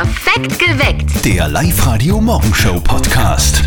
[0.00, 1.24] Perfekt geweckt.
[1.24, 3.64] Der Live-Radio Morgenshow Podcast.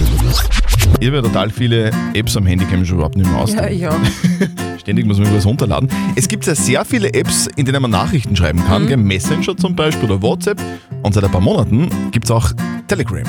[1.01, 3.53] Ich habe ja total viele Apps am Handy, kenne mich schon überhaupt nicht mehr aus.
[3.53, 3.99] Ja, ja.
[4.79, 5.89] Ständig muss man was runterladen.
[6.15, 8.87] Es gibt ja sehr viele Apps, in denen man Nachrichten schreiben kann.
[8.87, 8.95] gell?
[8.95, 10.61] Messenger zum Beispiel oder WhatsApp.
[11.03, 12.53] Und seit ein paar Monaten gibt es auch
[12.87, 13.25] Telegram.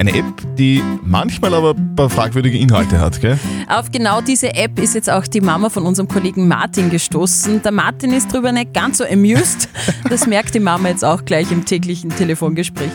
[0.00, 0.24] Eine App,
[0.56, 3.20] die manchmal aber ein paar fragwürdige Inhalte hat.
[3.20, 3.38] Gell?
[3.68, 7.60] Auf genau diese App ist jetzt auch die Mama von unserem Kollegen Martin gestoßen.
[7.62, 9.68] Der Martin ist drüber nicht ganz so amused.
[10.08, 12.92] Das merkt die Mama jetzt auch gleich im täglichen Telefongespräch.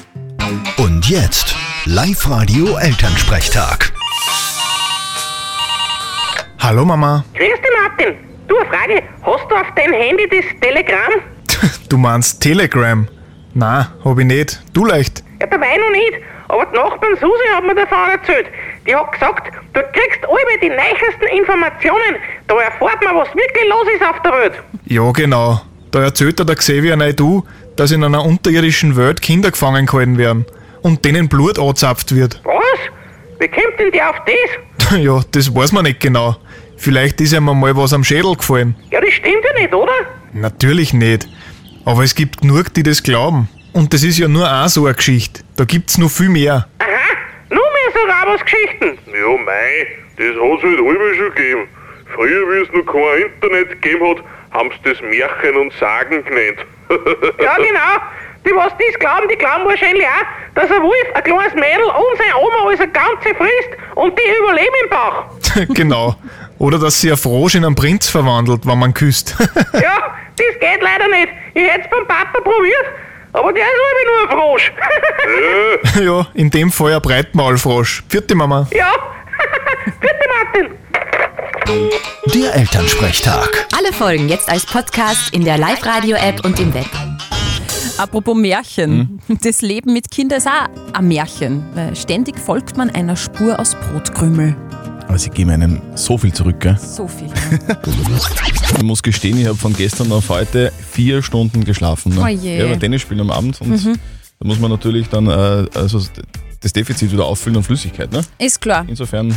[0.77, 1.55] Und jetzt
[1.85, 3.93] Live-Radio Elternsprechtag.
[6.57, 8.15] Hallo Mama, Grüß dich, Martin.
[8.47, 9.03] Du, eine Frage.
[9.21, 11.21] Hast du auf deinem Handy das Telegramm?
[11.89, 13.07] du meinst Telegram?
[13.53, 14.63] Na, hab ich nicht.
[14.73, 15.23] Du leicht.
[15.39, 16.34] Ja, dabei noch nicht.
[16.47, 18.47] Aber die Nachbarn Susi hat mir davon erzählt.
[18.87, 22.15] Die hat gesagt, du kriegst alle die neuesten Informationen.
[22.47, 24.53] Da erfährt man, was wirklich los ist auf der Welt.
[24.85, 25.61] Ja, genau.
[25.91, 27.43] Da erzählt der Xavier Nai du,
[27.75, 30.45] dass in einer unterirdischen Welt Kinder gefangen gehalten werden
[30.81, 32.41] und denen Blut angezapft wird.
[32.43, 32.63] Was?
[33.39, 34.99] Wie kommt denn der auf das?
[34.99, 36.35] ja, das weiß man nicht genau.
[36.77, 38.75] Vielleicht ist ihm mal was am Schädel gefallen.
[38.91, 39.91] Ja, das stimmt ja nicht, oder?
[40.33, 41.27] Natürlich nicht.
[41.85, 43.47] Aber es gibt genug, die das glauben.
[43.75, 45.41] Und das ist ja nur auch so eine Geschichte.
[45.57, 46.65] Da gibt's noch viel mehr.
[46.79, 46.87] Aha,
[47.49, 48.97] nur mehr so Rabos-Geschichten.
[49.11, 51.67] Ja, mei, das hat's halt alle schon gegeben.
[52.15, 56.65] Früher, wie es noch kein Internet gegeben hat, haben sie das Märchen und Sagen genannt.
[57.43, 57.99] Ja, genau.
[58.45, 62.17] Die, was das glauben, die glauben wahrscheinlich auch, dass ein Wolf ein kleines Mädel und
[62.17, 65.25] seine Oma als eine ganze frisst und die überleben im Bauch.
[65.75, 66.15] genau.
[66.59, 69.35] Oder dass sie ein Frosch in einen Prinz verwandelt, wenn man küsst.
[69.73, 71.29] Ja, das geht leider nicht.
[71.53, 72.85] Ich hätte es beim Papa probiert,
[73.35, 74.73] aber der ist irgendwie nur ein Frosch.
[76.03, 78.03] ja, in dem Fall ein Breitmaulfrosch.
[78.09, 78.67] Vierte Mama.
[78.71, 78.91] ja,
[79.99, 80.71] bitte Martin.
[82.33, 83.67] Der Elternsprechtag.
[83.77, 86.85] Alle Folgen jetzt als Podcast in der Live-Radio-App und im Web.
[87.97, 89.19] Apropos Märchen.
[89.41, 91.65] Das Leben mit Kindern ist auch ein Märchen.
[91.73, 94.55] Weil ständig folgt man einer Spur aus Brotkrümel.
[95.07, 96.59] Aber sie geben einem so viel zurück.
[96.59, 96.77] Gell?
[96.79, 97.29] So viel.
[98.77, 102.13] Ich muss gestehen, ich habe von gestern auf heute vier Stunden geschlafen.
[102.13, 102.21] Ne?
[102.21, 102.55] Oh je.
[102.55, 102.59] Mhm.
[102.61, 103.61] Ja, beim Tennisspielen am Abend.
[103.61, 103.71] Und
[104.39, 106.01] da muss man natürlich dann äh, also
[106.59, 108.11] das Defizit wieder auffüllen an Flüssigkeit.
[108.11, 108.21] Ne?
[108.37, 108.83] Ist klar.
[108.87, 109.33] Insofern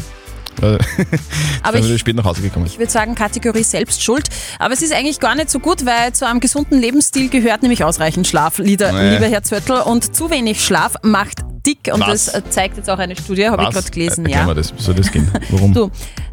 [0.62, 0.78] äh,
[1.62, 2.66] Aber ich spät nach Hause gekommen.
[2.66, 4.28] ich würde sagen, Kategorie selbst schuld.
[4.58, 7.84] Aber es ist eigentlich gar nicht so gut, weil zu einem gesunden Lebensstil gehört nämlich
[7.84, 9.14] ausreichend Schlaf, lieber, Nee.
[9.14, 9.82] lieber Herr Zöttl.
[9.84, 11.90] Und zu wenig Schlaf macht dick.
[11.92, 12.26] Und Was?
[12.26, 14.24] das äh, zeigt jetzt auch eine Studie, habe ich gerade gelesen.
[14.24, 14.46] Erklär ja.
[14.46, 15.30] mir das, soll das gehen?
[15.50, 15.72] Warum?
[15.78, 15.90] Du,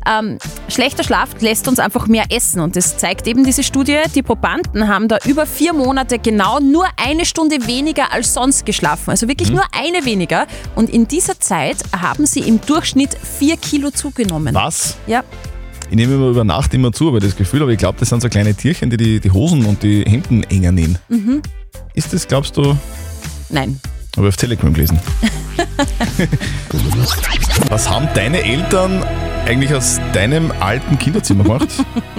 [0.07, 0.37] ähm,
[0.69, 3.97] schlechter Schlaf lässt uns einfach mehr essen und das zeigt eben diese Studie.
[4.13, 9.09] Die Probanden haben da über vier Monate genau nur eine Stunde weniger als sonst geschlafen.
[9.09, 9.55] Also wirklich Hm.
[9.55, 10.47] nur eine weniger.
[10.75, 14.53] Und in dieser Zeit haben sie im Durchschnitt vier Kilo zugenommen.
[14.55, 14.95] Was?
[15.07, 15.23] Ja,
[15.89, 18.21] Ich nehme immer über Nacht immer zu, aber das Gefühl, aber ich glaube, das sind
[18.21, 20.97] so kleine Tierchen, die die, die Hosen und die Hemden enger nähen.
[21.09, 21.41] Mhm.
[21.93, 22.75] Ist das, glaubst du,
[23.49, 23.79] nein.
[24.15, 24.99] Habe ich auf Telegram gelesen.
[27.69, 29.03] Was haben deine Eltern
[29.45, 31.67] eigentlich aus deinem alten Kinderzimmer gemacht?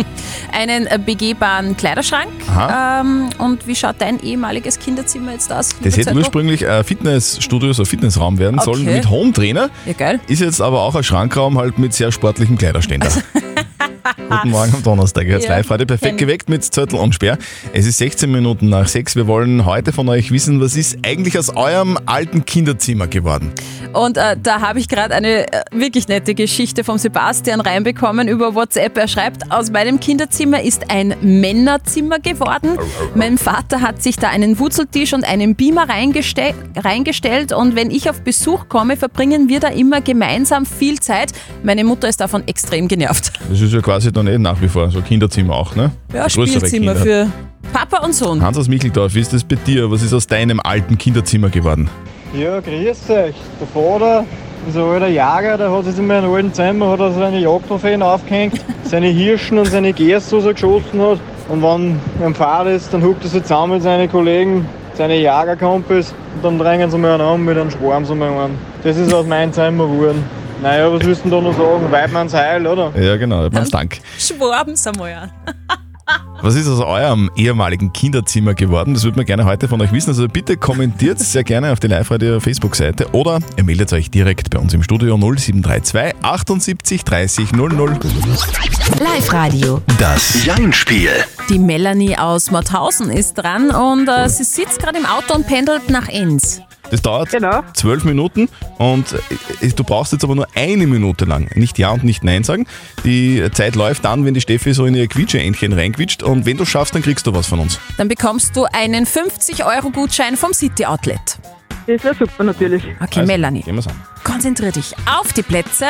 [0.53, 2.29] Einen äh, begehbaren Kleiderschrank.
[2.71, 5.71] Ähm, und wie schaut dein ehemaliges Kinderzimmer jetzt aus?
[5.83, 8.97] Das hätte ursprünglich ein Fitnessstudio, so ein Fitnessraum werden sollen Okay.
[8.97, 9.71] mit Home-Trainer.
[9.87, 10.21] Ja, geil.
[10.29, 13.09] Ist jetzt aber auch ein Schrankraum halt mit sehr sportlichem Kleiderständer.
[14.29, 15.27] Guten Morgen am Donnerstag.
[15.27, 17.39] Jetzt Ja, live heute perfekt geweckt mit Zörtel und Sperr.
[17.73, 19.17] Es ist 16 Minuten nach 6.
[19.17, 23.53] Wir wollen heute von euch wissen, was ist eigentlich aus eurem alten Kinderzimmer geworden?
[23.93, 28.55] Und äh, da habe ich gerade eine äh, wirklich nette Geschichte vom Sebastian reinbekommen über
[28.55, 28.97] WhatsApp.
[28.99, 32.79] Er schreibt, aus meinem Kinderzimmer ist ein Männerzimmer geworden.
[33.15, 38.11] Mein Vater hat sich da einen Wurzeltisch und einen Beamer reingeste reingestellt und wenn ich
[38.11, 41.33] auf Besuch komme, verbringen wir da immer gemeinsam viel Zeit.
[41.63, 43.33] Meine Mutter ist davon extrem genervt.
[43.49, 45.91] Das ist ja quasi dann eh nach wie vor so ein Kinderzimmer auch, ne?
[46.13, 46.97] Ja, Spielzimmer Kinder.
[46.97, 47.27] für
[47.73, 48.43] Papa und Sohn.
[48.43, 49.91] Hans aus Micheldorf, wie ist das bei dir?
[49.91, 51.89] Was ist aus deinem alten Kinderzimmer geworden?
[52.35, 53.35] Ja, grüß euch.
[53.61, 54.25] Der Vater
[54.69, 58.03] ist ein alter Jäger, der hat sich in meinem alten Zimmer hat er seine Jagdtrophäen
[58.03, 61.19] aufgehängt, seine Hirschen und seine Gäste, was er geschossen hat.
[61.49, 65.17] Und wenn er am Fahrrad ist, dann huckt er sich zusammen mit seinen Kollegen, seine
[65.17, 68.59] Jägerkumpels und dann drängen sie mal an mit einem Schwarm so mal an.
[68.83, 70.25] Das ist aus meinem Zimmer geworden.
[70.63, 71.91] Naja, was willst du denn da noch sagen?
[71.91, 72.93] Weidmanns Heil, oder?
[72.99, 73.99] Ja, genau, ganz Dank.
[74.19, 75.31] Schwaben einmal an.
[76.43, 78.95] Was ist aus eurem ehemaligen Kinderzimmer geworden?
[78.95, 80.11] Das würde man gerne heute von euch wissen.
[80.11, 84.59] Also bitte kommentiert sehr gerne auf die Live-Radio Facebook-Seite oder ihr meldet euch direkt bei
[84.59, 87.99] uns im Studio 0732 78 30 00.
[89.01, 89.83] Live-Radio.
[89.99, 91.11] Das Jein-Spiel.
[91.49, 95.91] Die Melanie aus Mauthausen ist dran und äh, sie sitzt gerade im Auto und pendelt
[95.91, 96.63] nach Enns.
[96.91, 97.63] Das dauert Genau.
[97.75, 98.49] zwölf Minuten
[98.79, 99.13] und
[99.61, 102.67] äh, du brauchst jetzt aber nur eine Minute lang nicht Ja und nicht Nein sagen.
[103.05, 106.65] Die Zeit läuft dann, wenn die Steffi so in ihr Quietscheentchen reinquitscht und wenn du
[106.65, 107.81] schaffst, dann kriegst du was von uns.
[107.99, 111.19] Dann bekommst du einen 50-Euro-Gutschein vom City Outlet.
[111.89, 112.83] Das wäre super natürlich.
[113.01, 113.95] Okay, Also, Melanie, Gehen wir's an.
[114.25, 115.87] konzentrier dich auf die Plätze.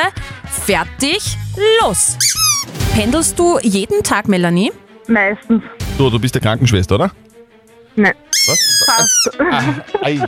[0.65, 1.37] Fertig,
[1.83, 2.17] los!
[2.95, 4.73] Pendelst du jeden Tag, Melanie?
[5.09, 5.63] Meistens.
[5.99, 7.11] So, du bist der Krankenschwester, oder?
[7.95, 8.13] Nein.
[8.47, 8.85] Was?
[8.87, 9.41] Passt.
[9.51, 9.63] Ah,
[10.03, 10.21] ei.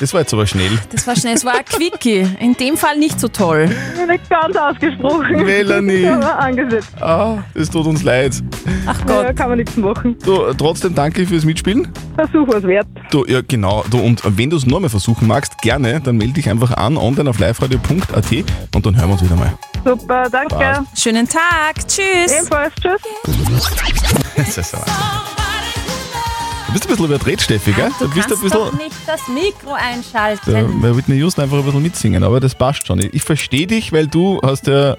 [0.00, 0.70] Das war jetzt aber schnell.
[0.92, 2.26] Das war schnell, es war ein Quickie.
[2.40, 3.66] In dem Fall nicht so toll.
[4.06, 5.44] Nicht ganz ausgesprochen.
[5.44, 6.06] Melanie.
[6.06, 6.88] Aber angesetzt.
[7.00, 8.32] Ah, es tut uns leid.
[8.86, 9.36] Ach Ja, Gott.
[9.36, 10.16] kann man nichts machen.
[10.24, 11.88] Du, trotzdem danke fürs Mitspielen.
[12.16, 12.86] Versuch was wert.
[13.10, 13.84] Du, ja genau.
[13.90, 16.96] Du, und wenn du es nur mal versuchen magst, gerne, dann melde dich einfach an
[16.96, 18.32] online auf liveradio.at
[18.74, 19.52] und dann hören wir uns wieder mal.
[19.84, 20.54] Super, danke.
[20.54, 21.00] Passt.
[21.00, 21.86] Schönen Tag.
[21.88, 22.32] Tschüss.
[22.38, 23.00] Ebenfalls, tschüss.
[24.36, 24.78] Das ist so.
[26.68, 27.90] Du bist ein bisschen überdreht, Steffi, gell?
[27.98, 28.86] Du bist kannst ein doch bisschen.
[28.86, 30.52] nicht das Mikro einschalten.
[30.52, 33.00] Da, bei Whitney Houston einfach ein bisschen mitsingen, aber das passt schon.
[33.12, 34.96] Ich verstehe dich, weil du hast ja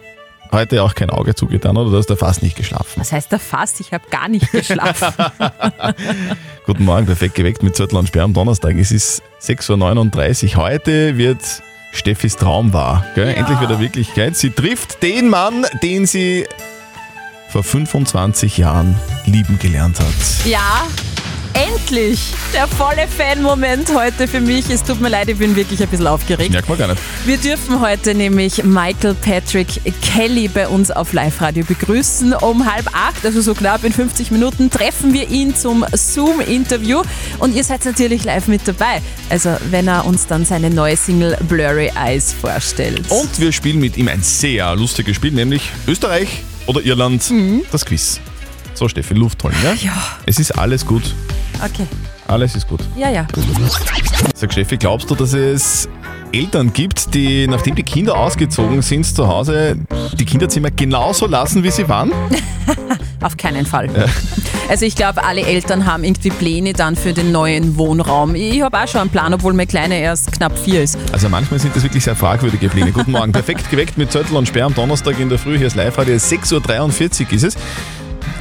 [0.51, 1.91] heute auch kein Auge zugetan, oder?
[1.91, 2.93] Du hast ja fast nicht geschlafen.
[2.95, 3.79] Was heißt da fast?
[3.81, 5.13] Ich habe gar nicht geschlafen.
[6.65, 8.75] Guten Morgen, perfekt geweckt mit Zettel und Sperr am Donnerstag.
[8.75, 10.63] Es ist 6.39 Uhr.
[10.63, 11.43] Heute wird
[11.91, 13.05] Steffis Traum wahr.
[13.13, 13.27] Gell?
[13.29, 14.35] Endlich wieder Wirklichkeit.
[14.35, 16.45] Sie trifft den Mann, den sie
[17.49, 18.95] vor 25 Jahren
[19.25, 20.45] lieben gelernt hat.
[20.45, 20.83] ja,
[21.75, 22.19] endlich.
[22.53, 24.69] Der volle Fan-Moment heute für mich.
[24.69, 26.51] Es tut mir leid, ich bin wirklich ein bisschen aufgeregt.
[26.51, 27.01] Merkt man gar nicht.
[27.25, 29.67] Wir dürfen heute nämlich Michael Patrick
[30.01, 32.33] Kelly bei uns auf Live-Radio begrüßen.
[32.33, 37.01] Um halb acht, also so knapp in 50 Minuten, treffen wir ihn zum Zoom-Interview.
[37.39, 39.01] Und ihr seid natürlich live mit dabei.
[39.29, 43.09] Also wenn er uns dann seine neue Single Blurry Eyes vorstellt.
[43.09, 47.31] Und wir spielen mit ihm ein sehr lustiges Spiel, nämlich Österreich oder Irland,
[47.71, 48.19] das Quiz.
[48.73, 49.73] So, Steffi, Luft holen, ja?
[49.73, 50.17] Ja.
[50.25, 51.13] Es ist alles gut.
[51.63, 51.85] Okay.
[52.27, 52.81] Alles ist gut.
[52.95, 53.27] Ja, ja.
[54.35, 55.89] Sag Steffi, glaubst du, dass es
[56.31, 59.77] Eltern gibt, die, nachdem die Kinder ausgezogen sind zu Hause,
[60.13, 62.11] die Kinderzimmer genauso lassen, wie sie waren?
[63.21, 63.89] Auf keinen Fall.
[64.69, 68.35] Also ich glaube, alle Eltern haben irgendwie Pläne dann für den neuen Wohnraum.
[68.35, 70.97] Ich habe auch schon einen Plan, obwohl mein Kleiner erst knapp vier ist.
[71.11, 72.91] Also manchmal sind das wirklich sehr fragwürdige Pläne.
[72.91, 75.57] Guten Morgen, perfekt geweckt mit Zettel und Sperr am Donnerstag in der Früh.
[75.57, 77.57] Hier ist Live-Radio, 6.43 Uhr ist es.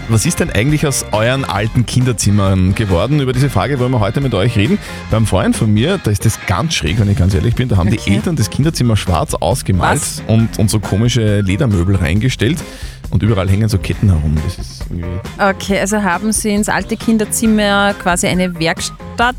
[0.09, 3.21] Was ist denn eigentlich aus euren alten Kinderzimmern geworden?
[3.21, 4.79] Über diese Frage wollen wir heute mit euch reden.
[5.11, 7.77] Beim Freund von mir, da ist das ganz schräg, wenn ich ganz ehrlich bin, da
[7.77, 8.15] haben die Okay.
[8.15, 10.23] Eltern das Kinderzimmer schwarz ausgemalt Was?
[10.27, 12.59] und, und so komische Ledermöbel reingestellt
[13.11, 14.37] und überall hängen so Ketten herum.
[14.45, 15.07] Das ist irgendwie
[15.39, 18.97] Okay, also haben Sie ins alte Kinderzimmer quasi eine Werkstatt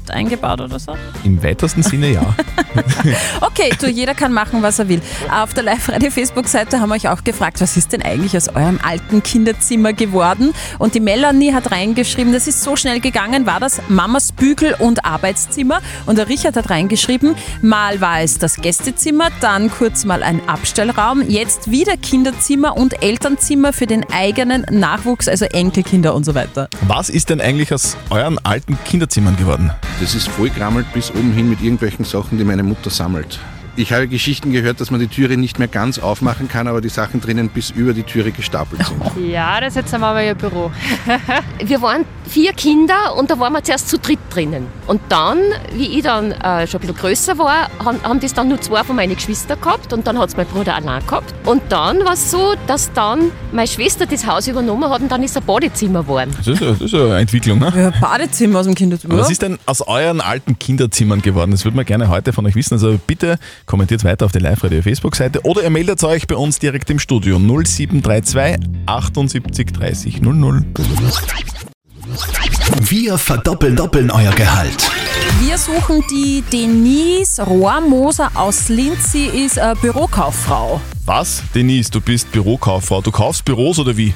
[0.09, 0.93] eingebaut oder so?
[1.23, 2.21] im weitesten Sinne ja.
[3.41, 5.01] Okay, du, jeder kann machen, was er will.
[5.31, 9.23] Auf der Live-Radio-Facebook-Seite haben wir euch auch gefragt, was ist denn eigentlich aus eurem alten
[9.23, 10.53] Kinderzimmer geworden?
[10.77, 15.05] Und die Melanie hat reingeschrieben, das ist so schnell gegangen, war das Mamas Bügel- und
[15.05, 15.81] Arbeitszimmer.
[16.05, 21.21] Und der Richard hat reingeschrieben, mal war es das Gästezimmer, dann kurz mal ein Abstellraum,
[21.27, 26.69] jetzt wieder Kinderzimmer und Elternzimmer für den eigenen Nachwuchs, also Enkelkinder und so weiter.
[26.81, 29.68] Was ist denn eigentlich aus euren alten Kinderzimmern geworden?
[29.99, 33.39] Das ist vollgrammelt bis oben hin mit irgendwelchen Sachen, die meine Mutter sammelt.
[33.75, 36.89] Ich habe Geschichten gehört, dass man die Türe nicht mehr ganz aufmachen kann, aber die
[36.89, 39.01] Sachen drinnen bis über die Türe gestapelt sind.
[39.29, 40.71] Ja, das ist jetzt einmal ihr Büro.
[41.63, 44.67] Wir waren vier Kinder und da waren wir zuerst zu dritt drinnen.
[44.89, 45.37] Und dann,
[45.75, 48.83] wie ich dann äh, schon ein bisschen größer war, haben, haben das dann nur zwei
[48.83, 51.31] von meinen Geschwistern gehabt und dann hat es mein Bruder allein gehabt.
[51.45, 55.21] Und dann war es so, dass dann meine Schwester das Haus übernommen hat und dann
[55.21, 56.33] ist ein Badezimmer geworden.
[56.35, 57.71] Das ist, ja- das ist eine Entwicklung, ne?
[57.75, 59.17] Ja, Badezimmer aus dem Kinderzimmer.
[59.19, 61.51] Was ist denn aus euren alten Kinderzimmern geworden?
[61.51, 62.73] Das würde man gerne heute von euch wissen.
[62.73, 63.37] Also bitte
[63.67, 67.37] kommentiert weiter auf der Live-Radio Facebook-Seite oder ihr meldet euch bei uns direkt im Studio
[67.37, 70.65] 0732 78 30 00.
[72.81, 74.89] Wir verdoppeln doppeln euer Gehalt.
[75.41, 79.11] Wir suchen die Denise Rohrmoser aus Linz.
[79.11, 80.79] Sie ist äh, Bürokauffrau.
[81.05, 81.43] Was?
[81.53, 83.01] Denise, du bist Bürokauffrau.
[83.01, 84.13] Du kaufst Büros oder wie?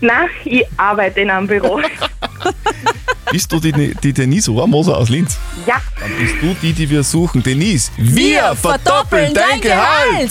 [0.00, 1.80] Nein, ich arbeite in einem Büro.
[3.30, 5.36] Bist du die, die Denise Rohrmoser aus Linz?
[5.66, 7.42] ja, Dann bist du die, die wir suchen.
[7.42, 10.30] Denise, wir, verdoppeln dein Gehalt!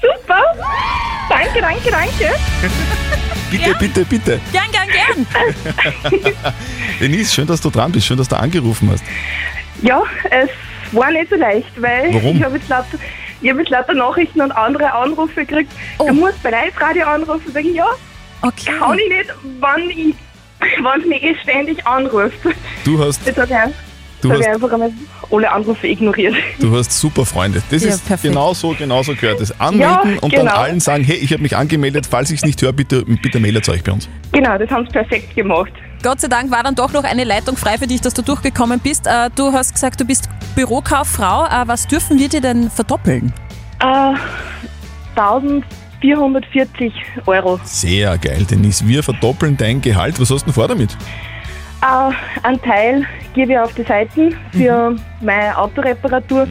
[0.00, 0.40] super.
[1.28, 2.34] Danke, danke, danke.
[3.58, 4.40] Bitte, bitte, bitte.
[4.52, 6.24] Gern, gern, gern.
[7.00, 8.06] Denise, schön, dass du dran bist.
[8.06, 9.04] Schön, dass du angerufen hast.
[9.82, 10.48] Ja, es
[10.92, 12.36] war nicht so leicht, weil Warum?
[12.36, 12.98] ich habe jetzt lauter,
[13.40, 15.72] ich habe jetzt lauter Nachrichten und andere Anrufe gekriegt.
[15.98, 16.08] Oh.
[16.08, 17.50] Du musst bei Live-Radio anrufen.
[17.52, 17.86] Sag ich, ja,
[18.42, 18.72] Okay.
[18.78, 20.14] kann ich nicht, wann ich,
[20.82, 22.36] wann es mich eh ständig anruft.
[22.84, 23.20] Du hast,
[24.28, 24.90] du hast, einfach einmal
[25.30, 26.34] alle Anrufe ignoriert.
[26.60, 27.62] du hast super Freunde.
[27.70, 28.32] Das Ja, ist perfekt.
[28.32, 29.58] genau so, genau so gehört es.
[29.60, 30.54] Anmelden Ja, und dann genau.
[30.56, 32.06] allen sagen, hey, ich habe mich angemeldet.
[32.10, 34.08] Falls ich es nicht höre, bitte, bitte meldet euch bei uns.
[34.32, 35.72] Genau, das haben sie perfekt gemacht.
[36.02, 38.80] Gott sei Dank war dann doch noch eine Leitung frei für dich, dass du durchgekommen
[38.80, 39.06] bist.
[39.06, 41.46] Äh, Du hast gesagt, du bist Bürokauffrau.
[41.46, 43.32] Äh, Was dürfen wir dir denn verdoppeln?
[43.80, 44.14] Äh,
[45.16, 46.92] 1440
[47.26, 47.58] Euro.
[47.64, 48.86] Sehr geil, Denise.
[48.86, 50.20] Wir verdoppeln dein Gehalt.
[50.20, 50.96] Was hast du denn vor damit?
[51.84, 56.48] Äh, einen Teil gebe ich auf die Seiten für meine Autoreparatur,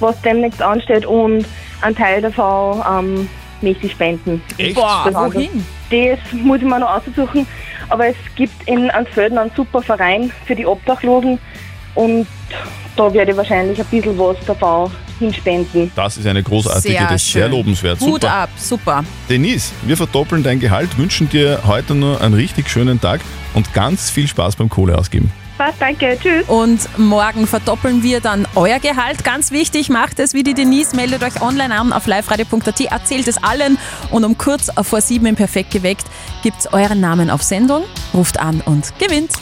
[0.00, 1.46] was demnächst ansteht, und
[1.80, 3.28] einen Teil davon ähm,
[3.60, 4.42] möchte ich spenden.
[4.58, 4.74] Echt?
[4.74, 5.64] Boah, Das wohin?
[5.90, 7.46] Das muss ich mir noch aussuchen,
[7.88, 11.38] aber es gibt in Ansfelden einen super Verein für die Obdachlosen
[11.94, 12.26] und
[12.96, 15.90] da werde ich wahrscheinlich ein bisschen was davon hinspenden.
[15.94, 18.00] Das ist eine großartige, ist sehr lobenswert.
[18.00, 18.32] Hut Super.
[18.32, 19.04] ab, super.
[19.28, 23.20] Denise, wir verdoppeln dein Gehalt, wünschen dir heute nur einen richtig schönen Tag
[23.54, 25.32] und ganz viel Spaß beim Kohle ausgeben.
[25.56, 26.48] Passt, danke, tschüss.
[26.48, 29.24] Und morgen verdoppeln wir dann euer Gehalt.
[29.24, 33.42] Ganz wichtig, macht es wie die Denise, meldet euch online an auf liveradio.at, erzählt es
[33.42, 33.78] allen
[34.10, 36.06] und um kurz vor sieben im Perfekt geweckt
[36.42, 39.32] gibt's euren Namen auf Sendung, ruft an und gewinnt.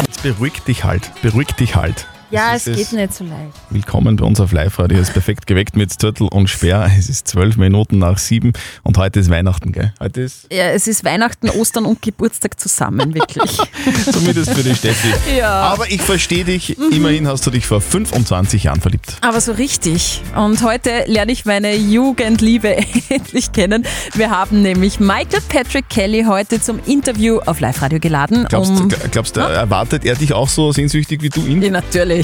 [0.00, 2.08] Jetzt beruhig dich halt, beruhig dich halt.
[2.34, 2.92] Ja, es ist geht es.
[2.92, 3.52] nicht so leicht.
[3.70, 4.98] Willkommen bei uns auf Live-Radio.
[4.98, 6.90] Es ist perfekt geweckt mit Zürtel und Sperr.
[6.98, 9.92] Es ist zwölf Minuten nach sieben und heute ist Weihnachten, gell?
[10.00, 13.56] Heute ist Ja, es ist Weihnachten, Ostern und Geburtstag zusammen, wirklich.
[14.12, 15.12] zumindest für die Steffi.
[15.38, 15.48] Ja.
[15.48, 16.76] Aber ich verstehe dich.
[16.90, 19.16] Immerhin hast du dich vor 25 Jahren verliebt.
[19.20, 20.20] Aber so richtig.
[20.34, 22.76] Und heute lerne ich meine Jugendliebe
[23.10, 23.86] endlich kennen.
[24.14, 28.46] Wir haben nämlich Michael Patrick Kelly heute zum Interview auf Live-Radio geladen.
[28.48, 31.62] Glaubst, um, glaubst du, erwartet er dich auch so sehnsüchtig wie du ihn?
[31.62, 31.70] Ja,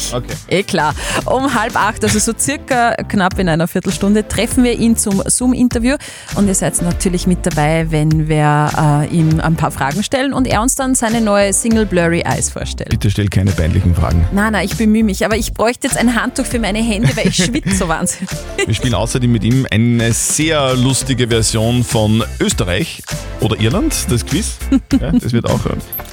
[0.08, 0.14] natürlich.
[0.30, 0.36] Okay.
[0.48, 0.94] Eh klar.
[1.24, 5.96] Um halb acht, also so circa knapp in einer Viertelstunde, treffen wir ihn zum Zoom-Interview.
[6.34, 10.46] Und ihr seid natürlich mit dabei, wenn wir äh, ihm ein paar Fragen stellen und
[10.46, 12.90] er uns dann seine neue Single Blurry Eyes vorstellt.
[12.90, 14.26] Bitte stell keine peinlichen Fragen.
[14.32, 15.24] Nein, nein, ich bemühe mich.
[15.24, 18.30] Aber ich bräuchte jetzt ein Handtuch für meine Hände, weil ich schwitze so wahnsinnig.
[18.64, 23.02] Wir spielen außerdem mit ihm eine sehr lustige Version von Österreich
[23.40, 24.56] oder Irland, das Quiz.
[25.00, 25.60] Ja, das wird auch.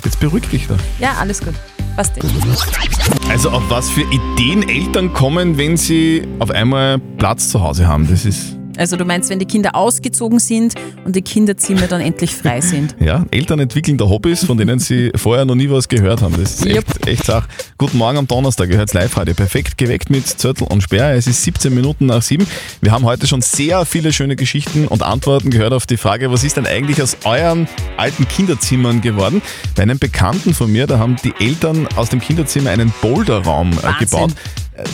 [0.04, 0.76] Jetzt beruhig dich da.
[1.00, 1.54] Ja, alles gut.
[1.96, 3.17] Passt eh.
[3.30, 8.08] Also auf was für Ideen Eltern kommen, wenn sie auf einmal Platz zu Hause haben.
[8.10, 12.34] Das ist Also du meinst, wenn die Kinder ausgezogen sind und die Kinderzimmer dann endlich
[12.34, 12.96] frei sind.
[13.00, 16.36] ja, Eltern entwickeln da Hobbys, von denen sie vorher noch nie was gehört haben.
[16.38, 17.48] Das ist echt, echt Sach.
[17.78, 19.34] Guten Morgen am Donnerstag, ihr hört live heute.
[19.34, 21.14] Perfekt geweckt mit Zörtel und Sperr.
[21.14, 22.46] Es ist 17 Minuten nach 7.
[22.82, 26.44] Wir haben heute schon sehr viele schöne Geschichten und Antworten gehört auf die Frage, was
[26.44, 27.68] ist denn eigentlich aus euren
[27.98, 29.42] alten Kinderzimmern geworden?
[29.76, 33.84] Bei einem Bekannten von mir, da haben die Eltern aus dem Kinderzimmer einen Boulderraum äh,
[33.84, 34.00] Wahnsinn.
[34.00, 34.32] gebaut.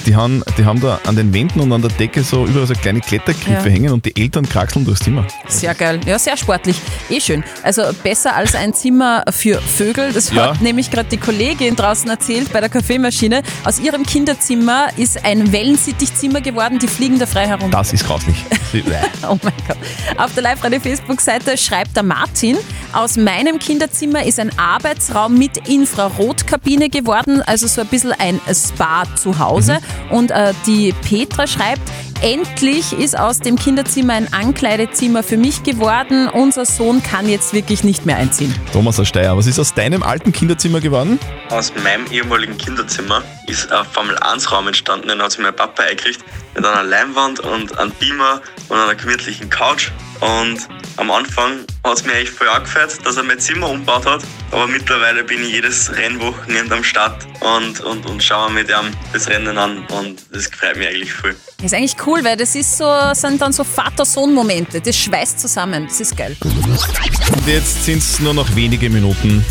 [0.05, 2.73] Die haben, die haben da an den Wänden und an der Decke so überall so
[2.73, 3.73] kleine Klettergriffe Ja.
[3.73, 5.25] hängen und die Eltern kraxeln durchs Zimmer.
[5.47, 5.99] Sehr geil.
[6.05, 6.77] Ja, sehr sportlich.
[7.09, 7.43] Eh schön.
[7.63, 10.13] Also besser als ein Zimmer für Vögel.
[10.13, 10.51] Das Ja.
[10.51, 13.43] hat nämlich gerade die Kollegin draußen erzählt bei der Kaffeemaschine.
[13.63, 16.79] Aus ihrem Kinderzimmer ist ein Wellensittichzimmer geworden.
[16.79, 17.71] Die fliegen da frei herum.
[17.71, 18.35] Das ist grauslich.
[19.23, 19.77] Oh mein Gott.
[20.17, 22.57] Auf der Live-Radio-Facebook-Seite schreibt der Martin,
[22.91, 29.03] aus meinem Kinderzimmer ist ein Arbeitsraum mit Infrarotkabine geworden, also so ein bisschen ein Spa
[29.15, 29.79] zu Hause.
[30.09, 31.81] Und äh, die Petra schreibt,
[32.21, 36.29] endlich ist aus dem Kinderzimmer ein Ankleidezimmer für mich geworden.
[36.29, 38.53] Unser Sohn kann jetzt wirklich nicht mehr einziehen.
[38.71, 41.19] Thomas Steyr, was ist aus deinem alten Kinderzimmer geworden?
[41.49, 46.25] Aus meinem ehemaligen Kinderzimmer ist ein Formel-1-Raum entstanden, den hat sich mein Papa eingerichtet,
[46.55, 49.91] mit einer Leinwand und einem Beamer und einer gemütlichen Couch.
[50.19, 54.23] Und am Anfang hat es mir echt voll angefällt, dass er mein Zimmer umgebaut hat.
[54.51, 58.91] Aber mittlerweile bin ich jedes Rennwochenende am Start und, und, und schaue mir mit ihm
[59.11, 61.35] das Rennen an und das freut mich eigentlich voll.
[61.57, 64.81] Das ist eigentlich cool, weil das ist so, sind dann so Vater-Sohn-Momente.
[64.81, 65.85] Das schweißt zusammen.
[65.87, 66.35] Das ist geil.
[66.41, 69.45] Und jetzt sind es nur noch wenige Minuten.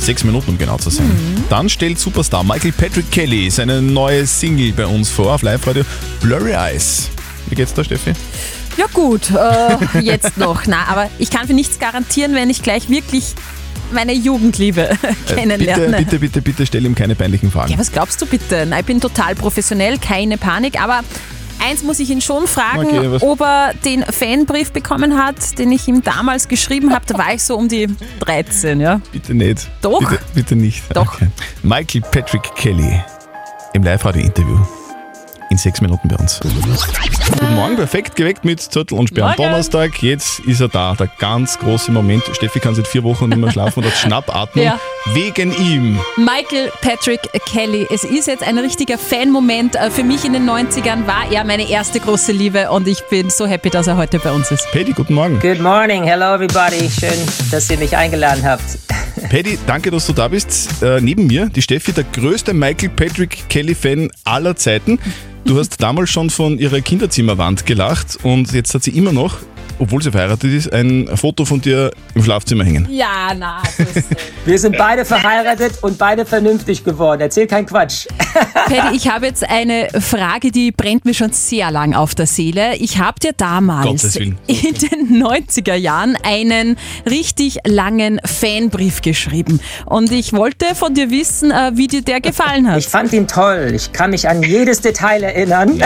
[0.00, 1.10] Sechs Minuten, um genau zu sein.
[1.50, 5.84] Dann stellt Superstar Michael Patrick Kelly seine neue Single bei uns vor auf Live-Radio
[6.20, 7.10] Blurry Eyes.
[7.48, 8.12] Wie geht's da, Steffi?
[8.78, 10.62] Ja gut, äh, jetzt noch.
[10.66, 13.34] Na, aber ich kann für nichts garantieren, wenn ich gleich wirklich
[13.92, 15.86] meine Jugendliebe Äh, kennenlerne.
[15.86, 17.72] bitte, bitte, bitte, bitte stell ihm keine peinlichen Fragen.
[17.72, 18.64] Ja, was glaubst du bitte?
[18.66, 21.00] Nein, ich bin total professionell, keine Panik, aber
[21.68, 25.88] eins muss ich ihn schon fragen, Okay, ob er den Fanbrief bekommen hat, den ich
[25.88, 27.04] ihm damals geschrieben habe.
[27.06, 27.88] Da war ich so um die
[28.20, 29.00] 13, ja.
[29.10, 29.68] Bitte nicht.
[29.82, 29.98] Doch.
[29.98, 30.84] Bitte, bitte nicht.
[30.94, 31.14] Doch.
[31.14, 31.26] Okay.
[31.64, 33.02] Michael Patrick Kelly
[33.72, 34.58] im Live-Radio-Interview.
[35.50, 36.40] In sechs Minuten bei uns.
[36.40, 39.36] Guten Morgen, perfekt geweckt mit Zürtel und Sperr am.
[39.36, 40.02] Donnerstag.
[40.02, 42.22] Jetzt ist er da, der ganz große Moment.
[42.32, 44.62] Steffi kann seit vier Wochen nicht mehr schlafen und hat Schnappatmung.
[44.64, 44.78] Ja.
[45.14, 45.98] Wegen ihm.
[46.18, 47.86] Michael Patrick Kelly.
[47.90, 49.76] Es ist jetzt ein richtiger Fan-Moment.
[49.76, 53.30] Äh, Für mich in den 90ern war er meine erste große Liebe und ich bin
[53.30, 54.70] so happy, dass er heute bei uns ist.
[54.72, 55.38] Paddy, guten Morgen.
[55.40, 56.90] Good morning, hello everybody.
[56.90, 57.18] Schön,
[57.50, 58.64] dass ihr mich eingeladen habt.
[59.30, 60.82] Paddy, danke, dass du da bist.
[60.82, 64.98] Äh, neben mir, die Steffi, der größte Michael Patrick Kelly-Fan aller Zeiten.
[65.44, 69.38] Du hast damals schon von ihrer Kinderzimmerwand gelacht und jetzt hat sie immer noch
[69.78, 72.86] obwohl sie verheiratet ist, ein Foto von dir im Schlafzimmer hängen.
[72.90, 73.62] Ja, na.
[74.44, 77.20] Wir sind beide verheiratet und beide vernünftig geworden.
[77.20, 78.06] Erzähl keinen Quatsch.
[78.54, 82.76] Paddy, ich habe jetzt eine Frage, die brennt mir schon sehr lang auf der Seele.
[82.76, 86.76] Ich habe dir damals in den 90er Jahren einen
[87.08, 89.60] richtig langen Fanbrief geschrieben.
[89.86, 92.78] Und ich wollte von dir wissen, äh, wie dir der gefallen hat.
[92.78, 93.72] Ich fand ihn toll.
[93.74, 95.78] Ich kann mich an jedes Detail erinnern.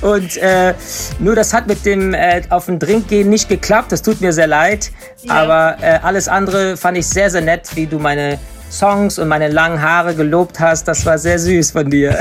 [0.00, 0.74] Und äh,
[1.18, 3.92] nur das hat mit dem äh, auf den Drink gehen nicht geklappt.
[3.92, 4.90] Das tut mir sehr leid.
[5.28, 8.38] Aber äh, alles andere fand ich sehr, sehr nett, wie du meine
[8.70, 10.86] Songs und meine langen Haare gelobt hast.
[10.88, 12.18] Das war sehr süß von dir.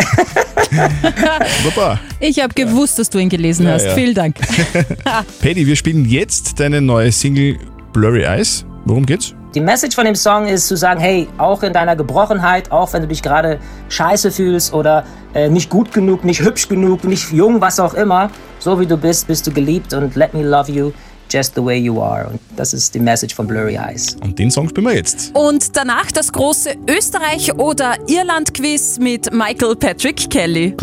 [1.63, 2.00] Super.
[2.20, 3.86] Ich habe gewusst, dass du ihn gelesen Ja, hast.
[3.86, 3.94] ja.
[3.96, 4.36] Vielen Dank.
[5.42, 7.58] Paddy, wir spielen jetzt deine neue Single
[7.94, 8.66] Blurry Eyes.
[8.86, 9.34] Worum geht's?
[9.56, 13.01] Die Message von dem Song ist zu sagen, hey, auch in deiner Gebrochenheit, auch wenn
[13.01, 17.60] du dich gerade scheiße fühlst oder äh, nicht gut genug, nicht hübsch genug, nicht jung,
[17.60, 18.29] was auch immer,
[18.60, 20.91] so wie du bist, bist du geliebt und let me love you
[21.31, 22.27] just the way you are.
[22.29, 24.15] Und das ist die Message von Blurry Eyes.
[24.21, 25.31] Und den Song spielen wir jetzt.
[25.33, 30.75] Und danach das große Österreich- oder Irland-Quiz mit Michael Patrick Kelly.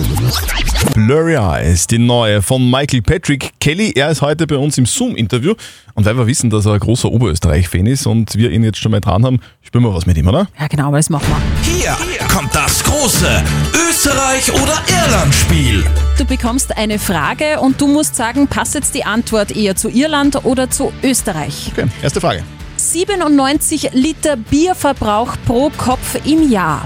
[0.95, 3.93] Blurry Eyes, die neue von Michael Patrick Kelly.
[3.95, 5.55] Er ist heute bei uns im Zoom-Interview.
[5.95, 8.93] Und weil wir wissen, dass er ein großer Oberösterreich-Fan ist und wir ihn jetzt schon
[8.93, 10.47] mal dran haben, spielen wir was mit ihm, oder?
[10.61, 11.27] Ja, genau, aber das machen
[11.63, 11.73] wir.
[11.73, 11.97] Hier
[12.29, 15.85] kommt das große Österreich- oder Irland-Spiel.
[16.17, 20.45] Du bekommst eine Frage und du musst sagen, passt jetzt die Antwort eher zu Irland
[20.45, 21.73] oder zu Österreich?
[21.73, 22.45] Okay, erste Frage.
[22.77, 26.85] 97 Liter Bierverbrauch pro Kopf im Jahr.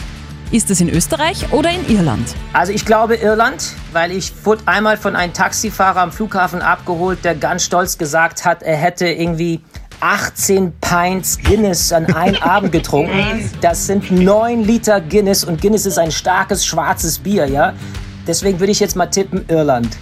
[0.51, 2.35] Ist es in Österreich oder in Irland?
[2.55, 7.35] Also ich glaube Irland, weil ich wurde einmal von einem Taxifahrer am Flughafen abgeholt, der
[7.35, 9.61] ganz stolz gesagt hat, er hätte irgendwie
[10.01, 13.51] 18 Pints Guinness an einem Abend getrunken.
[13.61, 17.75] Das sind 9 Liter Guinness und Guinness ist ein starkes schwarzes Bier, ja?
[18.27, 19.97] Deswegen würde ich jetzt mal tippen Irland.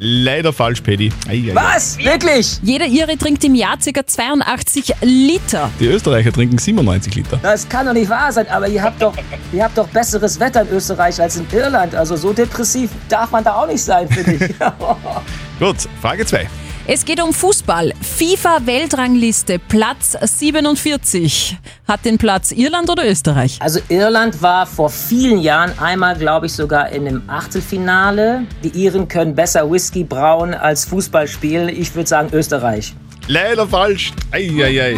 [0.00, 1.50] Leider falsch, ei.
[1.54, 1.98] Was?
[1.98, 2.60] Wirklich?
[2.62, 4.06] Jeder Ire trinkt im Jahr ca.
[4.06, 5.70] 82 Liter.
[5.80, 7.40] Die Österreicher trinken 97 Liter.
[7.42, 9.12] Das kann doch nicht wahr sein, aber ihr habt doch,
[9.52, 11.96] ihr habt doch besseres Wetter in Österreich als in Irland.
[11.96, 14.54] Also so depressiv darf man da auch nicht sein, finde ich.
[15.58, 16.48] Gut, Frage 2.
[16.90, 17.92] Es geht um Fußball.
[18.00, 21.58] FIFA-Weltrangliste, Platz 47.
[21.86, 23.58] Hat den Platz Irland oder Österreich?
[23.60, 28.46] Also Irland war vor vielen Jahren einmal, glaube ich, sogar in einem Achtelfinale.
[28.64, 31.68] Die Iren können besser Whisky brauen als Fußball spielen.
[31.68, 32.94] Ich würde sagen Österreich.
[33.26, 34.14] Leider falsch.
[34.32, 34.96] Eieiei.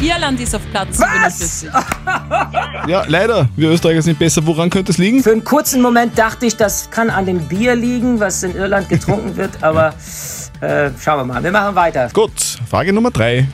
[0.00, 1.60] Irland ist auf Platz Was?
[1.60, 1.70] 47.
[2.88, 3.46] Ja, leider.
[3.54, 4.46] Wir Österreicher sind besser.
[4.46, 5.22] Woran könnte es liegen?
[5.22, 8.88] Für einen kurzen Moment dachte ich, das kann an dem Bier liegen, was in Irland
[8.88, 9.92] getrunken wird, aber
[10.60, 11.42] äh, schauen wir mal.
[11.42, 12.08] Wir machen weiter.
[12.12, 12.32] Gut,
[12.68, 13.46] Frage Nummer 3.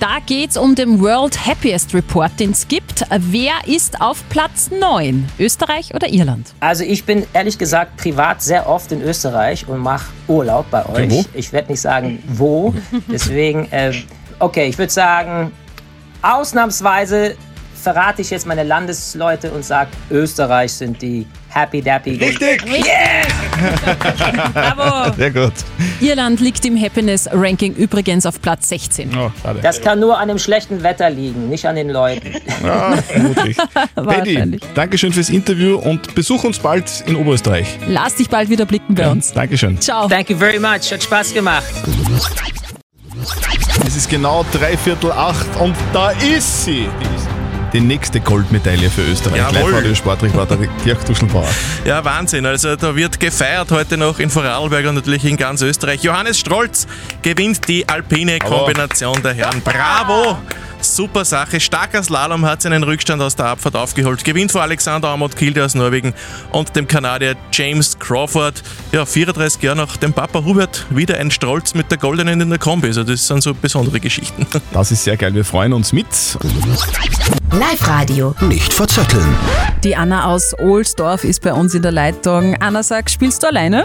[0.00, 3.04] Da geht's um den World Happiest Report, den es gibt.
[3.10, 5.28] Wer ist auf Platz 9?
[5.38, 6.54] Österreich oder Irland?
[6.60, 11.10] Also ich bin ehrlich gesagt privat sehr oft in Österreich und mache Urlaub bei euch.
[11.10, 11.24] wo?
[11.34, 12.74] Ich werde nicht sagen wo.
[13.12, 13.92] Deswegen, äh,
[14.38, 15.52] okay, ich würde sagen,
[16.22, 17.36] ausnahmsweise
[17.74, 22.12] verrate ich jetzt meine Landesleute und sage, Österreich sind die Happy Dappy.
[22.16, 22.62] Richtig!
[24.54, 25.12] Bravo!
[25.16, 25.52] Sehr gut.
[26.00, 29.10] Irland liegt im Happiness Ranking übrigens auf Platz 16.
[29.16, 29.60] Oh, schade.
[29.62, 32.34] Das kann nur an dem schlechten Wetter liegen, nicht an den Leuten.
[32.62, 33.56] Ja, vermutlich.
[33.94, 34.58] Paddy.
[34.74, 37.78] Dankeschön fürs Interview und besuch uns bald in Oberösterreich.
[37.88, 39.32] Lass dich bald wieder blicken bei uns.
[39.32, 39.80] Dankeschön.
[39.80, 40.08] Ciao.
[40.08, 41.64] Thank you very much, hat Spaß gemacht.
[43.86, 46.86] Es ist genau dreiviertel acht und da ist sie.
[47.00, 47.19] Die,
[47.72, 49.38] die nächste Goldmedaille für Österreich.
[49.38, 49.70] Jawohl.
[49.70, 51.48] Live-Radio Sportreporter Dirk Duschelbauer.
[51.84, 52.46] Ja, Wahnsinn.
[52.46, 56.02] Also da wird gefeiert heute noch in Vorarlberg und natürlich in ganz Österreich.
[56.02, 56.86] Johannes Strolz
[57.22, 59.60] gewinnt die alpine Kombination der Herren.
[59.62, 60.38] Bravo!
[60.82, 61.60] Super Sache.
[61.60, 64.24] Starker Slalom hat seinen Rückstand aus der Abfahrt aufgeholt.
[64.24, 66.14] Gewinnt vor Alexander Amott Kilde aus Norwegen
[66.52, 68.62] und dem Kanadier James Crawford.
[68.92, 72.58] Ja, 34 Jahre nach dem Papa Hubert wieder ein Strolz mit der Goldenen in der
[72.58, 72.88] Kombi.
[72.88, 74.46] Also das sind so besondere Geschichten.
[74.72, 75.34] Das ist sehr geil.
[75.34, 76.06] Wir freuen uns mit.
[77.60, 78.34] Live-Radio.
[78.40, 79.36] Nicht verzetteln.
[79.84, 82.56] Die Anna aus Ohlsdorf ist bei uns in der Leitung.
[82.58, 83.84] Anna sagt, spielst du alleine?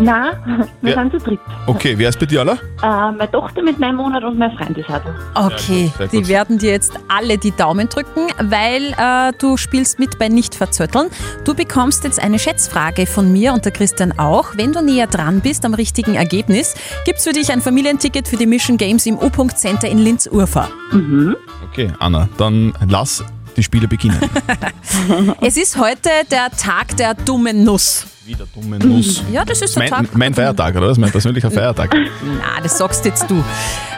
[0.00, 1.00] Nein, wir Ja.
[1.02, 1.38] sind zu dritt.
[1.66, 2.54] Okay, wer ist bei dir, aller?
[2.82, 5.00] Äh, meine Tochter mit neun Monaten und mein Freund ist auch
[5.34, 5.46] da.
[5.46, 6.12] Okay, sehr gut.
[6.12, 10.54] die werden dir jetzt alle die Daumen drücken, weil äh, du spielst mit bei Nicht
[10.56, 11.08] verzötteln.
[11.44, 14.56] Du bekommst jetzt eine Schätzfrage von mir und der Christian auch.
[14.56, 18.46] Wenn du näher dran bist am richtigen Ergebnis, gibt's für dich ein Familienticket für die
[18.46, 20.68] Mission Games im U-Punkt Center in Linz-Urfahr.
[20.92, 21.36] Mhm.
[21.70, 23.24] Okay, Anna, dann lass
[23.56, 24.18] die Spiele beginnen.
[25.40, 28.06] Es ist heute der Tag der dummen Nuss.
[28.26, 29.22] Wieder dumme Nuss.
[29.30, 30.16] Ja, das ist mein, Tag.
[30.16, 30.96] mein Feiertag, oder was?
[30.96, 31.94] Mein persönlicher Feiertag.
[32.22, 33.44] Na, das sagst jetzt du.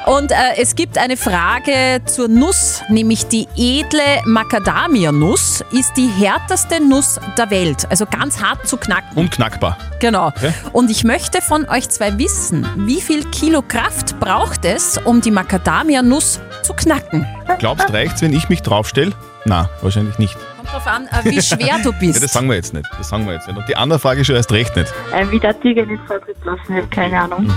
[0.07, 6.83] Und äh, es gibt eine Frage zur Nuss, nämlich die edle Macadamia-Nuss ist die härteste
[6.83, 7.89] Nuss der Welt.
[7.89, 9.17] Also ganz hart zu knacken.
[9.17, 9.79] Unknackbar.
[10.01, 10.29] Genau.
[10.29, 10.53] Okay.
[10.73, 15.31] Und ich möchte von euch zwei wissen, wie viel Kilo Kraft braucht es, um die
[15.31, 17.25] Macadamia-Nuss zu knacken?
[17.61, 19.13] Glaubst reicht's, wenn ich mich draufstelle?
[19.49, 20.37] Na, wahrscheinlich nicht.
[20.57, 22.23] Kommt drauf an, äh, wie schwer du Ja, bist.
[22.23, 22.87] das sagen wir jetzt nicht.
[22.99, 23.57] Das sagen wir jetzt nicht.
[23.57, 24.93] Und die andere Frage schon erst recht nicht.
[25.15, 27.49] Äh, wie der Tiger nicht vortritt lassen, habe keine Ahnung.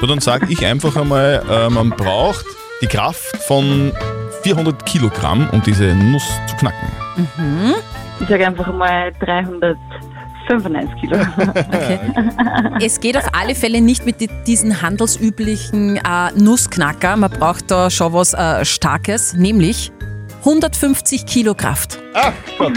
[0.00, 2.44] So, dann sage ich einfach einmal, äh, man braucht
[2.82, 3.92] die Kraft von
[4.42, 6.88] 400 Kilogramm, um diese Nuss zu knacken.
[7.36, 7.74] Mhm.
[8.20, 11.16] Ich sage einfach mal 395 Kilo.
[11.38, 12.00] Okay.
[12.84, 17.16] Es geht auf alle Fälle nicht mit di- diesen handelsüblichen äh, Nussknacker.
[17.16, 19.90] Man braucht da schon was äh, Starkes, nämlich
[20.44, 21.98] 150 Kilo Kraft.
[22.14, 22.72] Ah, Gott.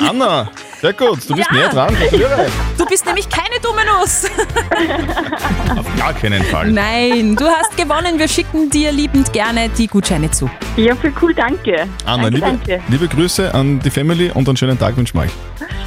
[0.08, 1.28] Anna, sehr gut.
[1.28, 1.56] Du bist Ja.
[1.56, 1.94] näher dran.
[1.94, 2.46] Gratuliere.
[2.76, 4.24] Du bist nämlich keine dumme Nuss.
[5.78, 6.70] Auf gar keinen Fall.
[6.72, 8.18] Nein, du hast gewonnen.
[8.18, 10.50] Wir schicken dir liebend gerne die Gutscheine zu.
[10.76, 11.86] Ja, voll cool, danke.
[12.04, 12.82] Anna, danke, liebe, danke.
[12.88, 15.30] liebe Grüße an die Family und einen schönen Tag wünschen wir euch.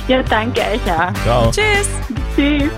[0.08, 1.13] Ja, danke euch auch.
[1.24, 1.52] Ciao.
[1.52, 1.88] Tschüss.
[2.36, 2.70] Tschüss.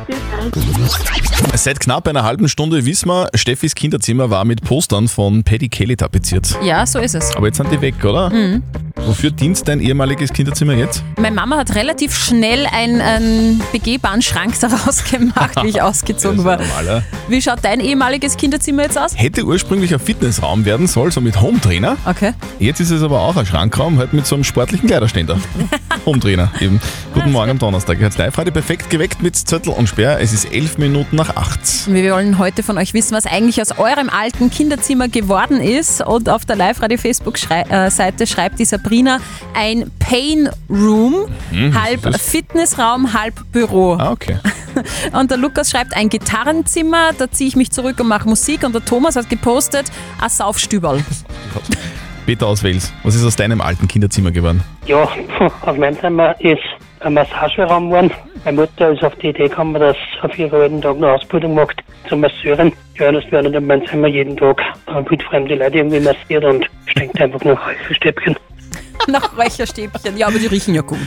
[0.53, 1.63] Tschüss.
[1.63, 5.95] Seit knapp einer halben Stunde wissen wir, Steffis Kinderzimmer war mit Postern von Paddy Kelly
[5.95, 6.55] tapeziert.
[6.61, 7.35] Ja, so ist es.
[7.35, 8.29] Aber jetzt sind die weg, oder?
[8.29, 8.61] Mhm.
[8.97, 11.03] Wofür dient dein ehemaliges Kinderzimmer jetzt?
[11.17, 16.57] Meine Mama hat relativ schnell einen, einen begehbaren Schrank daraus gemacht, wie ich ausgezogen war.
[16.57, 17.03] Normaler.
[17.27, 19.11] Wie schaut dein ehemaliges Kinderzimmer jetzt aus?
[19.15, 21.97] Hätte ursprünglich ein Fitnessraum werden sollen, so mit Hometrainer.
[22.05, 22.33] Okay.
[22.59, 25.37] Jetzt ist es aber auch ein Schrankraum, halt mit so einem sportlichen Kleiderständer.
[26.05, 26.79] Hometrainer eben.
[27.13, 27.99] Guten Morgen am Donnerstag.
[27.99, 30.19] Jetzt live heute perfekt geweckt mit Zettel und Sperr.
[30.19, 31.59] Es ist elf Minuten nach acht.
[31.87, 36.01] Wir wollen heute von euch wissen, was eigentlich aus eurem alten Kinderzimmer geworden ist.
[36.01, 39.17] Und auf der Live-Radio-Facebook-Seite schreibt die Sabrina
[39.55, 43.93] ein Pain Room, Hm, halb Fitnessraum, halb Büro.
[43.93, 44.37] Ah, okay.
[45.19, 48.63] Und der Lukas schreibt ein Gitarrenzimmer, da ziehe ich mich zurück und mache Musik.
[48.63, 49.85] Und der Thomas hat gepostet,
[50.21, 51.03] ein Saufstüberl.
[52.27, 54.63] Peter aus Wels, was ist aus deinem alten Kinderzimmer geworden?
[54.85, 55.07] Ja,
[55.61, 56.61] auf meinem Zimmer ist
[56.99, 58.11] ein Massageraum geworden.
[58.43, 61.81] Meine Mutter ist auf die Idee gekommen, dass auf ihrer jeden Tag eine Ausbildung macht
[62.07, 62.71] zur Masseurin.
[62.99, 67.19] Ja, das werden in meinem Zimmer jeden Tag äh, wildfremde Leute irgendwie massiert und stinkt
[67.19, 68.35] einfach nach Räucherstäbchen.
[69.07, 70.17] Nach Räucherstäbchen.
[70.17, 70.99] Ja, aber die riechen ja gut.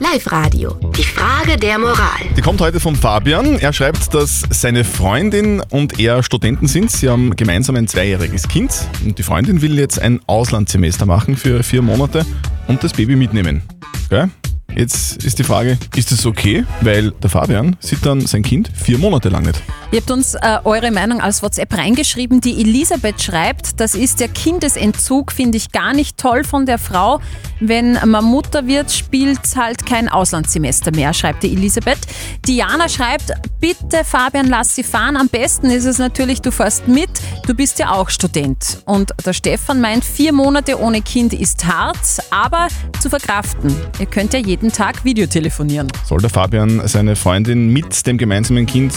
[0.00, 0.74] Live-Radio.
[0.96, 2.20] Die Frage der Moral.
[2.36, 3.58] Die kommt heute von Fabian.
[3.58, 6.90] Er schreibt, dass seine Freundin und er Studenten sind.
[6.90, 8.72] Sie haben gemeinsam ein zweijähriges Kind.
[9.04, 12.24] Und die Freundin will jetzt ein Auslandssemester machen für vier Monate
[12.66, 13.62] und das Baby mitnehmen.
[14.06, 14.28] Okay?
[14.76, 16.64] Jetzt ist die Frage, ist das okay?
[16.80, 19.60] Weil der Fabian sieht dann sein Kind vier Monate lang nicht.
[19.92, 22.40] Ihr habt uns äh, eure Meinung als WhatsApp reingeschrieben.
[22.40, 27.20] Die Elisabeth schreibt, das ist der Kindesentzug, finde ich gar nicht toll von der Frau.
[27.58, 31.98] Wenn man Mutter wird, spielt halt kein Auslandssemester mehr, schreibt die Elisabeth.
[32.46, 35.16] Diana schreibt, bitte Fabian, lass sie fahren.
[35.16, 37.10] Am besten ist es natürlich, du fährst mit.
[37.46, 38.78] Du bist ja auch Student.
[38.86, 41.98] Und der Stefan meint, vier Monate ohne Kind ist hart,
[42.30, 42.68] aber
[43.00, 43.74] zu verkraften.
[43.98, 45.88] Ihr könnt ja jeden Tag Videotelefonieren.
[46.04, 48.92] Soll der Fabian seine Freundin mit dem gemeinsamen Kind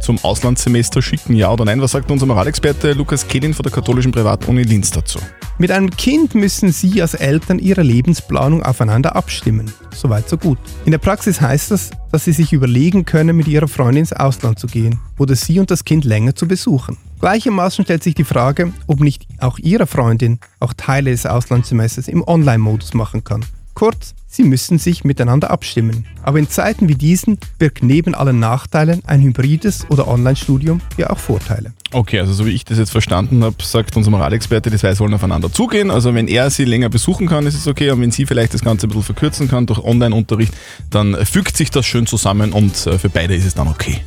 [0.00, 1.80] zum Auslandssemester schicken, ja oder nein?
[1.80, 5.18] Was sagt unser Moralexperte Lukas Kehlin von der katholischen Privatuni Linz dazu?
[5.58, 9.72] Mit einem Kind müssen Sie als Eltern Ihre Lebensplanung aufeinander abstimmen.
[9.94, 10.58] Soweit so gut.
[10.84, 14.58] In der Praxis heißt das, dass Sie sich überlegen können, mit Ihrer Freundin ins Ausland
[14.58, 16.96] zu gehen oder Sie und das Kind länger zu besuchen.
[17.20, 22.22] Gleichermaßen stellt sich die Frage, ob nicht auch Ihre Freundin auch Teile des Auslandssemesters im
[22.22, 23.44] Online-Modus machen kann.
[23.78, 26.04] Kurz, Sie müssen sich miteinander abstimmen.
[26.24, 31.18] Aber in Zeiten wie diesen birgt neben allen Nachteilen ein hybrides oder Online-Studium ja auch
[31.18, 31.72] Vorteile.
[31.92, 35.14] Okay, also so wie ich das jetzt verstanden habe, sagt unser Moralexperte, die zwei sollen
[35.14, 35.92] aufeinander zugehen.
[35.92, 37.92] Also wenn er sie länger besuchen kann, ist es okay.
[37.92, 40.52] Und wenn sie vielleicht das Ganze ein bisschen verkürzen kann durch Online-Unterricht,
[40.90, 44.00] dann fügt sich das schön zusammen und äh, für beide ist es dann okay.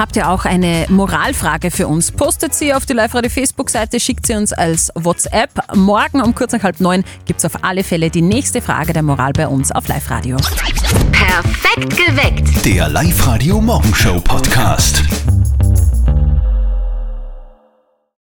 [0.00, 2.10] Habt ihr auch eine Moralfrage für uns?
[2.10, 5.50] Postet sie auf die Live-Radio-Facebook-Seite, schickt sie uns als WhatsApp.
[5.76, 9.02] Morgen um kurz nach halb neun gibt es auf alle Fälle die nächste Frage der
[9.02, 10.38] Moral bei uns auf Live-Radio.
[11.12, 12.64] Perfekt geweckt.
[12.64, 15.04] Der Live-Radio Morgenshow Podcast.